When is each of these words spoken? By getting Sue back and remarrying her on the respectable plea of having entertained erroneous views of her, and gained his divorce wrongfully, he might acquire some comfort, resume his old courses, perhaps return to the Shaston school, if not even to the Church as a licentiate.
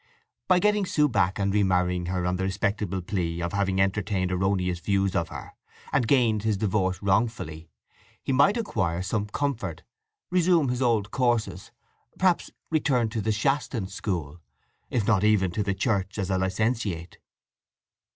By 0.47 0.57
getting 0.57 0.87
Sue 0.87 1.07
back 1.07 1.37
and 1.37 1.53
remarrying 1.53 2.07
her 2.07 2.25
on 2.25 2.37
the 2.37 2.43
respectable 2.43 3.03
plea 3.03 3.39
of 3.39 3.53
having 3.53 3.79
entertained 3.79 4.31
erroneous 4.31 4.79
views 4.79 5.15
of 5.15 5.29
her, 5.29 5.53
and 5.93 6.07
gained 6.07 6.41
his 6.41 6.57
divorce 6.57 7.03
wrongfully, 7.03 7.69
he 8.23 8.31
might 8.33 8.57
acquire 8.57 9.03
some 9.03 9.27
comfort, 9.27 9.83
resume 10.31 10.69
his 10.69 10.81
old 10.81 11.11
courses, 11.11 11.71
perhaps 12.17 12.49
return 12.71 13.09
to 13.09 13.21
the 13.21 13.31
Shaston 13.31 13.85
school, 13.87 14.39
if 14.89 15.05
not 15.05 15.23
even 15.23 15.51
to 15.51 15.61
the 15.61 15.75
Church 15.75 16.17
as 16.17 16.31
a 16.31 16.37
licentiate. 16.39 17.19